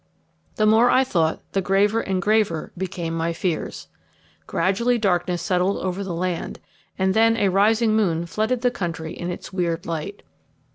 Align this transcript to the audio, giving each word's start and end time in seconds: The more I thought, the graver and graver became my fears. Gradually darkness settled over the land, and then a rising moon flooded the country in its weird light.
The 0.55 0.65
more 0.65 0.89
I 0.89 1.03
thought, 1.03 1.41
the 1.51 1.61
graver 1.61 1.99
and 2.01 2.23
graver 2.23 2.71
became 2.75 3.13
my 3.13 3.33
fears. 3.33 3.87
Gradually 4.47 4.97
darkness 4.97 5.43
settled 5.43 5.77
over 5.77 6.03
the 6.03 6.11
land, 6.15 6.59
and 6.97 7.13
then 7.13 7.37
a 7.37 7.49
rising 7.49 7.93
moon 7.95 8.25
flooded 8.25 8.61
the 8.61 8.71
country 8.71 9.13
in 9.13 9.29
its 9.29 9.53
weird 9.53 9.85
light. 9.85 10.23